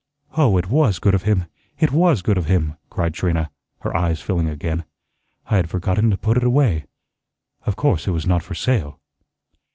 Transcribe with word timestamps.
"Oh, 0.35 0.57
it 0.57 0.67
WAS 0.67 0.97
good 0.97 1.13
of 1.13 1.21
him, 1.29 1.45
it 1.77 1.91
WAS 1.91 2.23
good 2.23 2.39
of 2.39 2.47
him," 2.47 2.75
cried 2.89 3.13
Trina, 3.13 3.51
her 3.81 3.95
eyes 3.95 4.19
filling 4.19 4.49
again. 4.49 4.83
"I 5.45 5.57
had 5.57 5.69
forgotten 5.69 6.09
to 6.09 6.17
put 6.17 6.37
it 6.37 6.43
away. 6.43 6.85
Of 7.67 7.75
course 7.75 8.07
it 8.07 8.11
was 8.11 8.25
not 8.25 8.41
for 8.41 8.55
sale." 8.55 8.99